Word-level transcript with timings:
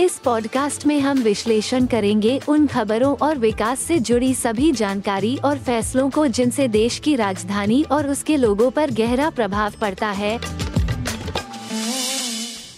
इस 0.00 0.18
पॉडकास्ट 0.18 0.86
में 0.86 1.00
हम 1.00 1.18
विश्लेषण 1.18 1.86
करेंगे 1.86 2.40
उन 2.48 2.66
खबरों 2.66 3.16
और 3.16 3.38
विकास 3.38 3.80
से 3.80 3.98
जुड़ी 3.98 4.34
सभी 4.34 4.72
जानकारी 4.72 5.36
और 5.44 5.58
फैसलों 5.58 6.10
को 6.10 6.26
जिनसे 6.26 6.68
देश 6.68 6.98
की 6.98 7.16
राजधानी 7.16 7.82
और 7.82 8.08
उसके 8.08 8.36
लोगों 8.36 8.70
पर 8.70 8.90
गहरा 8.90 9.30
प्रभाव 9.30 9.72
पड़ता 9.80 10.10
है। 10.10 10.36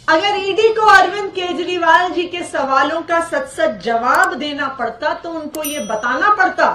अगर 0.08 0.36
ईडी 0.48 0.68
को 0.74 0.86
अरविंद 0.86 1.30
केजरीवाल 1.30 2.10
जी 2.10 2.24
के 2.24 2.42
सवालों 2.42 3.02
का 3.02 3.20
सच 3.20 3.48
सच 3.48 3.84
जवाब 3.84 4.34
देना 4.34 4.68
पड़ता 4.68 5.14
तो 5.14 5.30
उनको 5.30 5.64
ये 5.64 5.80
बताना 5.80 6.34
पड़ता 6.34 6.72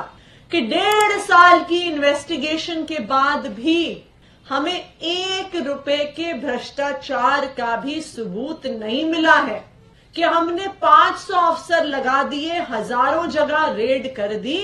कि 0.52 0.62
डेढ़ 0.62 1.20
साल 1.20 1.60
की 1.60 1.82
इन्वेस्टिगेशन 1.82 2.84
के 2.84 3.00
बाद 3.00 3.48
भी 3.48 4.04
हमें 4.50 4.76
एक 4.76 5.56
रुपए 5.68 6.04
के 6.18 6.34
भ्रष्टाचार 6.34 7.46
का 7.46 7.76
भी 7.76 8.02
सबूत 8.02 8.68
नहीं 8.68 9.06
मिला 9.12 9.36
है। 9.36 9.73
कि 10.16 10.22
हमने 10.24 10.68
500 10.82 11.34
अफसर 11.42 11.86
लगा 11.86 12.24
दिए, 12.24 12.60
हज़ारों 12.62 13.28
जगह 13.28 13.66
रेड 13.74 14.16
कर 14.16 14.34
दी, 14.36 14.60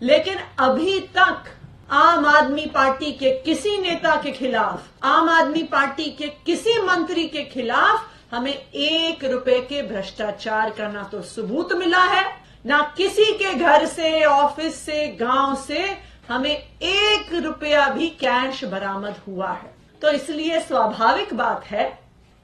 लेकिन 0.00 0.38
अभी 0.58 0.98
तक 1.16 1.54
आम 1.90 2.26
आदमी 2.26 2.66
पार्टी 2.66 3.12
के 3.12 3.30
किसी 3.42 3.76
नेता 3.78 4.14
के 4.22 4.30
खिलाफ, 4.32 4.88
आम 5.04 5.28
आदमी 5.30 5.62
पार्टी 5.64 6.10
के 6.12 6.28
किसी 6.46 6.80
मंत्री 6.82 7.26
के 7.28 7.44
खिलाफ 7.44 8.06
हमें 8.32 8.52
एक 8.52 9.24
रुपए 9.24 9.60
के 9.60 9.82
भ्रष्टाचार 9.82 10.70
का 10.70 10.88
ना 10.88 11.02
तो 11.02 11.22
सबूत 11.24 11.72
मिला 11.72 12.02
है, 12.04 12.24
ना 12.66 12.80
किसी 12.96 13.32
के 13.34 13.54
घर 13.54 13.86
से, 13.86 14.24
ऑफ़िस 14.24 14.74
से, 14.76 15.06
गाँव 15.20 15.54
से 15.58 15.84
हमें 16.28 16.50
एक 16.50 17.34
रुपया 17.44 17.88
भी 17.88 18.08
कैश 18.20 18.64
बरामद 18.64 19.20
हुआ 19.28 19.50
है। 19.52 19.76
तो 20.02 20.10
इसलिए 20.10 20.60
स्वाभाविक 20.60 21.32
बात 21.34 21.64
है 21.66 21.84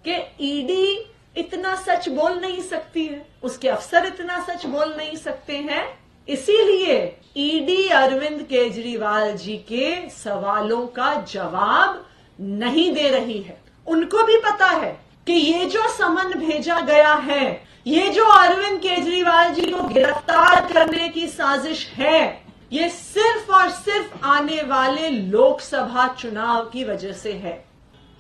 कि 0.05 0.17
ईडी 0.43 1.11
इतना 1.37 1.75
सच 1.77 2.09
बोल 2.09 2.39
नहीं 2.41 2.63
सकती 2.63 3.07
है। 3.07 3.27
उसके 3.43 3.69
अफसर 3.69 4.07
इतना 4.07 4.41
सच 4.41 4.67
बोल 4.67 4.95
नहीं 4.97 5.17
सकते 5.17 5.57
हैं। 5.57 5.85
इसीलिए 6.29 7.17
ईडी 7.37 7.89
अरविंद 7.89 8.43
केजरीवाल 8.43 9.37
जी 9.37 9.57
के 9.57 10.11
सवालों 10.11 10.87
का 10.87 11.15
जवाब 11.23 12.07
नहीं 12.41 12.95
दे 12.95 13.09
रही 13.09 13.39
है। 13.39 13.57
उनको 13.87 14.23
भी 14.23 14.37
पता 14.37 14.67
है 14.67 15.01
कि 15.27 15.33
ये 15.33 15.65
जो 15.65 15.89
समन 15.89 16.33
भेजा 16.39 16.81
गया 16.81 17.15
है, 17.15 17.65
ये 17.87 18.09
जो 18.09 18.25
अरविंद 18.25 18.79
केजरीवाल 18.79 19.53
जी 19.55 19.71
को 19.71 19.83
गिरफ़्तार 19.89 20.73
करने 20.73 21.09
की 21.09 21.27
साजिश 21.27 21.87
है, 21.89 22.43
ये 22.73 22.89
सिर्फ़ 22.89 23.53
और 23.53 23.71
सिर्फ़ 23.71 24.25
आने 24.25 24.63
वाले 24.63 25.11
लोकसभा 25.11 26.07
चुनाव 26.09 26.65
की 26.65 26.85
वजह 26.85 27.13
से 27.13 27.33
है। 27.33 27.65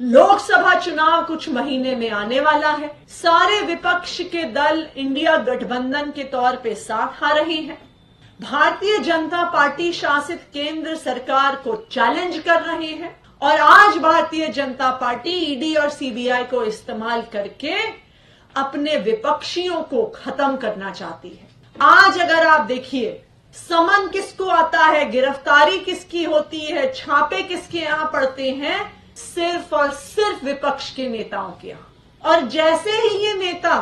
लोकसभा 0.01 0.75
चुनाव 0.75 1.25
कुछ 1.25 1.49
महीने 1.49 1.95
में 1.97 2.11
आने 2.11 2.39
वाला 2.41 2.71
है। 2.71 2.89
सारे 3.09 3.61
विपक्ष 3.61 4.21
के 4.23 4.43
दल 4.45 4.87
इंडिया 4.97 5.37
गठबंधन 5.37 6.11
के 6.11 6.25
तौर 6.25 6.57
पे 6.57 6.75
साथ 6.75 7.23
आ 7.25 7.33
रहे 7.33 7.55
हैं। 7.55 7.79
भारतीय 8.41 8.99
जनता 8.99 9.43
पार्टी 9.51 9.93
शासित 9.93 10.41
केंद्र 10.55 10.95
सरकार 10.97 11.57
को 11.57 11.77
चैलेंज 11.93 12.39
कर 12.39 12.61
रहे 12.63 12.87
हैं 12.87 13.15
और 13.43 13.61
आज 13.61 13.99
भारतीय 13.99 14.49
जनता 14.49 14.91
पार्टी 14.91 15.35
ईडी 15.53 15.75
और 15.75 15.89
सीबीआई 15.91 16.45
को 16.45 16.65
इस्तेमाल 16.65 17.23
करके 17.33 17.75
अपने 18.55 18.97
विपक्षियों 18.97 19.81
को 19.83 20.05
खत्म 20.17 20.57
करना 20.57 20.91
चाहती 20.91 21.29
है। 21.29 21.49
आज 21.77 22.19
अगर 22.19 22.47
आप 22.47 22.67
देखिए, 22.67 23.21
समन 23.55 24.09
किसको 24.09 24.45
आता 24.47 24.85
है, 24.85 25.09
गिरफ्तारी 25.11 25.79
किसकी 25.79 26.25
होती 26.25 26.61
है, 26.61 26.93
छापे 26.93 27.43
किसके 27.43 27.79
यहाँ 27.79 28.11
पड़ते 28.13 28.51
हैं 28.51 29.04
सिर्फ़ 29.17 29.75
और 29.75 29.91
सिर्फ़ 29.93 30.45
विपक्ष 30.45 30.91
के 30.95 31.09
नेताओं 31.09 31.51
के 31.61 31.69
यहाँ। 31.69 31.93
और 32.25 32.47
जैसे 32.49 32.91
ही 32.93 33.17
ये 33.25 33.33
नेता 33.35 33.77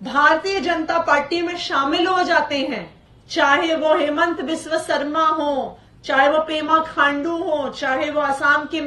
भारतीय 0.00 0.60
जनता 0.60 0.98
पार्टी 0.98 1.40
में 1.42 1.56
शामिल 1.58 2.06
हो 2.06 2.22
जाते 2.22 2.58
हैं, 2.60 2.90
चाहे 3.30 3.74
वो 3.74 3.94
हेमंत 3.96 4.40
बिस्व 4.40 4.78
शर्मा 4.78 5.26
हो, 5.28 5.78
चाहे 6.04 6.28
वो 6.28 6.38
पेमा 6.38 6.78
खांडू 6.84 7.36
हो, 7.36 7.68
चाहे 7.70 8.10
वो 8.10 8.20
असम 8.20 8.68
के 8.74 8.80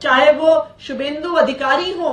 चाहे 0.00 0.32
वो 0.32 0.66
शुभेंदु 0.80 1.34
अधिकारी 1.34 1.92
हो, 1.92 2.10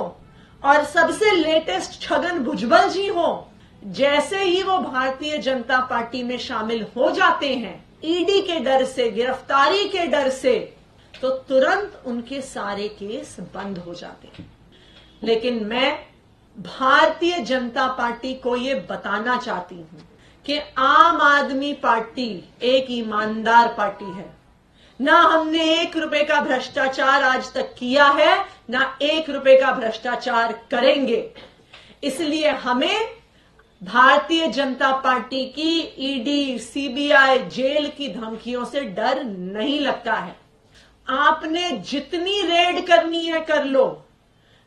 और 0.63 0.83
सबसे 0.85 1.31
लेटेस्ट 1.31 2.01
छगन 2.01 2.39
भुजबल 2.43 2.89
जी 2.89 3.07
हो, 3.07 3.47
जैसे 3.83 4.43
ही 4.43 4.61
वो 4.63 4.77
भारतीय 4.79 5.37
जनता 5.39 5.79
पार्टी 5.89 6.23
में 6.23 6.37
शामिल 6.39 6.85
हो 6.95 7.09
जाते 7.11 7.53
हैं, 7.55 7.83
ईडी 8.05 8.41
के 8.41 8.59
डर 8.59 8.85
से, 8.85 9.09
गिरफ्तारी 9.11 9.87
के 9.89 10.05
डर 10.07 10.29
से 10.31 10.53
तो 11.13 11.29
तुरंत 11.29 12.01
उनके 12.05 12.41
सारे 12.41 12.87
केस 12.89 13.35
बंद 13.39 13.77
हो 13.77 13.93
जाते 13.93 14.27
हैं। 14.27 14.49
लेकिन 15.23 15.65
मैं 15.65 15.93
भारतीय 16.57 17.39
जनता 17.39 17.87
पार्टी 17.87 18.33
को 18.33 18.55
ये 18.55 18.73
बताना 18.89 19.37
चाहती 19.37 19.75
हूँ 19.75 20.07
कि 20.45 20.57
आम 20.77 21.21
आदमी 21.21 21.73
पार्टी 21.73 22.43
एक 22.61 22.87
ईमानदार 22.89 23.73
पार्टी 23.77 24.05
है। 24.05 24.29
ना 24.99 25.17
हमने 25.17 25.63
एक 25.81 25.97
रुपए 25.97 26.23
का 26.23 26.41
भ्रष्टाचार 26.41 27.23
आज 27.23 27.53
तक 27.53 27.73
किया 27.77 28.07
है, 28.07 28.45
ना 28.69 28.97
एक 29.01 29.29
रुपए 29.29 29.59
का 29.61 29.71
भ्रष्टाचार 29.71 30.59
करेंगे। 30.71 31.33
इसलिए 32.03 32.49
हमें 32.49 33.21
भारतीय 33.81 34.47
जनता 34.47 34.91
पार्टी 34.95 35.45
की 35.45 35.79
ईडी, 36.11 36.59
सीबीआई, 36.59 37.39
जेल 37.39 37.87
की 37.87 38.07
धमकियों 38.07 38.65
से 38.65 38.81
डर 38.81 39.23
नहीं 39.23 39.79
लगता 39.79 40.13
है। 40.13 40.35
आपने 41.07 41.69
जितनी 41.87 42.41
रेड 42.41 42.85
करनी 42.87 43.25
है 43.25 43.39
कर 43.39 43.63
लो। 43.63 43.85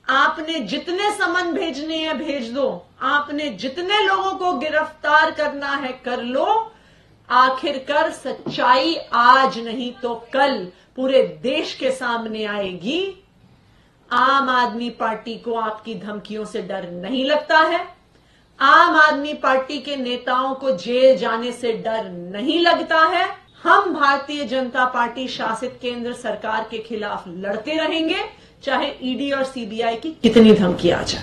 आपने 0.07 0.59
जितने 0.61 1.11
समन 1.11 1.53
भेजने 1.53 1.97
हैं 1.97 2.17
भेज 2.19 2.51
दो। 2.53 2.67
आपने 3.03 3.49
जितने 3.51 4.03
लोगों 4.07 4.33
को 4.33 4.53
गिरफ़्तार 4.59 5.31
करना 5.31 5.75
है 5.77 5.93
कर 6.05 6.23
लो। 6.23 6.73
आखिरकार 7.29 8.11
सच्चाई 8.11 8.95
आज 9.15 9.59
नहीं 9.59 9.93
तो 9.93 10.15
कल 10.33 10.65
पूरे 10.97 11.23
देश 11.43 11.75
के 11.75 11.91
सामने 11.91 12.45
आएगी। 12.45 13.01
आम 14.11 14.49
आदमी 14.49 14.91
पार्टी 14.91 15.37
को 15.37 15.55
आपकी 15.55 15.95
धमकियों 15.95 16.45
से 16.45 16.63
डर 16.63 16.91
नहीं 16.91 17.25
लगता 17.25 17.59
है। 17.59 17.87
आम 18.59 18.97
आदमी 18.97 19.33
पार्टी 19.35 19.79
के 19.79 19.97
नेताओं 19.97 20.55
को 20.55 20.77
जेल 20.77 21.17
जाने 21.19 21.53
से 21.53 21.73
डर 21.79 22.11
नहीं 22.33 22.59
लगता 22.61 23.01
है। 23.09 23.27
हम 23.65 23.93
भारतीय 23.95 24.45
जनता 24.45 24.85
पार्टी 24.95 25.27
शासित 25.29 25.79
केंद्र 25.83 26.13
सरकार 26.13 26.67
के 26.71 26.79
खिलाफ 26.79 27.25
लड़ते 27.29 27.77
रहेंगे 27.77 28.19
चाहे 28.65 28.91
ईडी 29.03 29.31
और 29.33 29.45
सीबीआई 29.45 29.97
की 29.97 30.11
कितनी 30.23 30.53
धमकी 30.55 30.91
आ 30.91 31.03
जाए। 31.03 31.23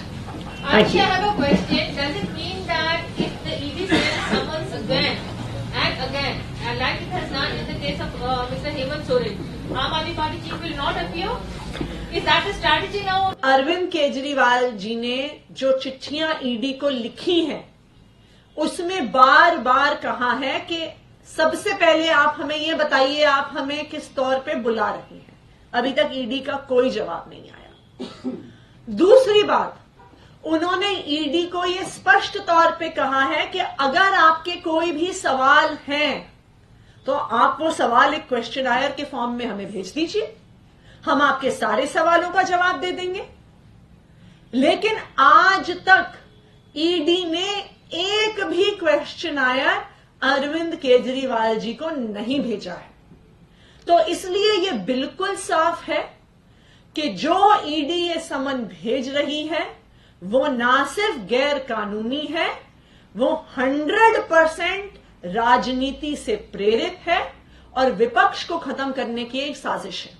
अरविंद 13.43 13.87
केजरीवाल 13.89 14.71
जी 14.77 14.95
ने 14.95 15.19
जो 15.51 15.77
चिट्ठियाँ 15.77 16.39
ईडी 16.43 16.73
को 16.73 16.89
लिखी 16.89 17.39
हैं 17.45 17.63
उसमें 18.57 19.11
बार 19.11 19.57
बार 19.57 19.95
कहा 19.95 20.31
है 20.43 20.59
कि 20.71 20.81
सबसे 21.37 21.73
पहले 21.73 22.07
आप 22.09 22.37
हमें 22.39 22.55
ये 22.55 22.73
बताइए, 22.73 23.23
आप 23.23 23.49
हमें 23.53 23.89
किस 23.89 24.13
तौर 24.15 24.39
पे 24.39 24.55
बुला 24.55 24.89
रहे 24.89 25.15
हैं? 25.15 25.39
अभी 25.73 25.91
तक 25.93 26.09
ईडी 26.13 26.39
का 26.39 26.55
कोई 26.69 26.89
जवाब 26.89 27.29
नहीं 27.29 27.51
आया। 27.51 28.31
दूसरी 28.87 29.43
बात, 29.43 29.77
उन्होंने 30.43 30.89
ईडी 30.89 31.45
को 31.45 31.63
यह 31.65 31.83
स्पष्ट 31.89 32.37
तौर 32.37 32.71
पे 32.71 32.89
कहा 32.89 33.21
है 33.23 33.45
कि 33.45 33.59
अगर 33.59 34.13
आपके 34.13 34.55
कोई 34.61 34.91
भी 34.91 35.11
सवाल 35.13 35.77
हैं 35.87 36.31
तो 37.05 37.13
आप 37.13 37.57
वो 37.61 37.71
सवाल 37.71 38.13
एक 38.13 38.27
क्वेश्चन 38.27 38.67
आयर 38.67 38.91
के 38.91 39.03
फॉर्म 39.03 39.31
में 39.31 39.45
हमें 39.45 39.71
भेज 39.71 39.91
दीजिए। 39.91 40.35
हम 41.05 41.21
आपके 41.21 41.51
सारे 41.51 41.85
सवालों 41.87 42.29
का 42.29 42.43
जवाब 42.43 42.79
दे 42.79 42.91
देंगे। 42.91 43.25
लेकिन 44.53 44.97
आज 45.19 45.71
तक 45.87 46.13
ईडी 46.75 47.23
ने 47.25 47.47
एक 47.93 48.43
भी 48.45 48.69
क्वेश्चन 48.75 49.37
आयर 49.37 49.90
अरविंद 50.21 50.75
केजरीवाल 50.81 51.57
जी 51.59 51.73
को 51.73 51.89
नहीं 51.89 52.39
भेजा 52.39 52.73
है 52.73 52.89
तो 53.87 53.99
इसलिए 54.09 54.53
ये 54.65 54.71
बिल्कुल 54.85 55.35
साफ़ 55.35 55.89
है 55.91 56.01
कि 56.95 57.07
जो 57.17 57.37
ईडी 57.67 57.95
ये 57.95 58.19
समन 58.19 58.63
भेज 58.73 59.09
रही 59.15 59.41
है 59.47 59.65
वो 60.21 60.47
ना 60.47 60.83
सिर्फ़ 60.95 61.19
गैर 61.29 61.59
कानूनी 61.69 62.25
है 62.31 62.49
वो 63.15 63.33
हंड्रेड 63.57 64.19
परसेंट 64.29 64.99
राजनीति 65.25 66.15
से 66.15 66.35
प्रेरित 66.53 66.99
है 67.07 67.21
और 67.73 67.91
विपक्ष 67.93 68.43
को 68.47 68.57
खत्म 68.59 68.91
करने 68.91 69.23
की 69.25 69.39
एक 69.39 69.57
साजिश 69.57 70.05
है 70.05 70.19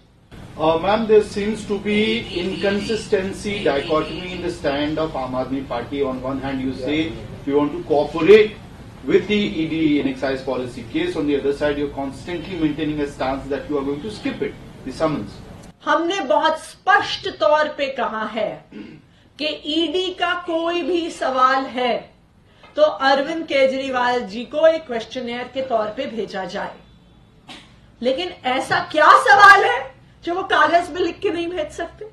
Uh, 0.58 0.78
Ma'am, 0.78 1.08
there 1.08 1.24
seems 1.24 1.62
to 1.66 1.80
be 1.80 2.40
inconsistency, 2.40 3.64
dichotomy 3.64 4.34
in 4.34 4.42
the 4.42 4.50
stand 4.52 5.00
of 5.00 5.14
Aam 5.14 5.32
Aadmi 5.34 5.62
Party. 5.66 6.02
On 6.04 6.22
one 6.22 6.40
hand, 6.40 6.62
you 6.62 6.74
say 6.76 6.98
you 7.46 7.56
want 7.56 7.72
to 7.72 7.84
cooperate 7.86 8.58
with 9.04 9.28
the 9.28 9.40
ED 9.66 10.00
in 10.00 10.08
excise 10.08 10.44
policy 10.44 10.84
case. 10.92 11.16
On 11.16 11.28
the 11.28 11.40
other 11.40 11.54
side, 11.54 11.78
you're 11.78 11.90
constantly 11.90 12.58
maintaining 12.58 13.00
a 13.02 13.08
stance 13.08 13.48
that 13.48 13.70
you 13.70 13.78
are 13.78 13.84
going 13.84 14.02
to 14.02 14.12
skip 14.12 14.42
it, 14.42 14.54
the 14.86 14.92
summons. 14.94 15.32
हमने 15.86 16.20
बहुत 16.28 16.60
स्पष्ट 16.60 17.28
तौर 17.40 17.68
पे 17.78 17.88
कहा 17.98 18.26
है 18.34 18.50
कि 19.40 19.48
ED 19.76 20.10
का 20.20 20.34
कोई 20.48 20.82
भी 20.84 21.10
सवाल 21.12 21.66
है 21.68 21.94
तो 22.76 22.82
अरविंद 22.82 23.44
केजरीवाल 23.46 24.20
जी 24.26 24.44
को 24.46 24.68
एक 24.68 24.86
क्वेश्चनेयर 24.88 25.50
के 25.54 25.62
तौर 25.70 25.88
पे 25.98 26.06
भेजा 26.08 26.44
जाए 26.46 27.56
लेकिन 28.02 28.30
ऐसा 28.52 28.80
क्या 28.92 29.10
सवाल 29.24 29.64
है 29.66 29.80
जो 30.24 30.36
वो 30.36 30.44
कागज़ 30.52 30.92
पे 30.94 31.04
लिख 31.04 31.20
के 31.20 31.30
नहीं 31.30 31.48
भेज 31.48 31.72
सकते 31.72 32.10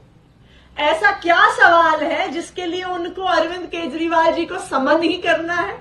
ऐसा 0.77 1.11
क्या 1.21 1.41
सवाल 1.57 2.05
है 2.05 2.31
जिसके 2.33 2.67
लिए 2.67 2.83
उनको 2.87 3.23
अरविंद 3.35 3.67
केजरीवाल 3.71 4.33
जी 4.35 4.45
को 4.47 4.59
समन 4.69 5.03
ही 5.03 5.17
करना 5.23 5.55
है 5.57 5.77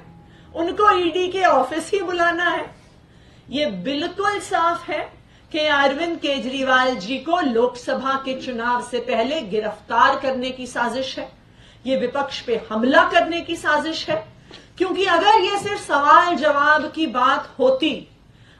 उनको 0.58 0.92
ईडी 1.00 1.28
के 1.28 1.44
ऑफ़िस 1.44 1.92
ही 1.94 2.02
बुलाना 2.02 2.50
है। 2.50 2.66
ये 3.50 3.66
बिल्कुल 3.84 4.40
साफ़ 4.40 4.92
है 4.92 5.02
कि 5.52 5.60
अरविंद 5.60 6.18
केजरीवाल 6.20 6.96
जी 6.96 7.18
को 7.20 7.40
लोकसभा 7.42 8.16
के 8.26 8.34
चुनाव 8.42 8.82
से 8.82 9.00
पहले 9.02 9.42
गिरफ़्तार 9.44 10.20
करने 10.20 10.50
की 10.52 10.66
साजिश 10.68 11.18
है। 11.20 11.30
ये 11.86 11.98
विपक्ष 11.98 12.42
पे 12.42 12.62
हमला 12.72 13.04
करने 13.12 13.42
की 13.42 13.56
साजिश 13.56 14.10
है। 14.10 14.16
क्योंकि 14.78 15.06
अगर 15.06 15.40
ये 15.42 15.58
सिर्फ़ 15.60 15.82
सवाल 15.82 16.36
जवाब 16.36 16.92
की 16.96 17.08
बात 17.08 17.54
होती, 17.60 18.08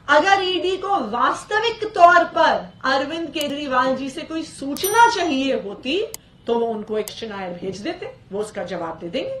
अगर 0.08 0.42
ईडी 0.44 0.76
को 0.76 0.96
वास्तविक 1.10 1.84
तौर 1.94 2.24
पर 2.36 2.72
अरविंद 2.84 3.28
केजरीवाल 3.28 3.94
जी 3.96 4.08
से 4.10 4.22
कोई 4.22 4.42
सूचना 4.42 5.06
चाहिए 5.10 5.60
होती 5.60 6.00
तो 6.46 6.58
वो 6.58 6.66
उनको 6.66 6.98
एक 6.98 7.10
शिनायर 7.10 7.52
भेज 7.52 7.80
देते, 7.80 8.10
वो 8.32 8.40
उसका 8.40 8.62
जवाब 8.64 8.98
दे 8.98 9.08
देंगे। 9.08 9.40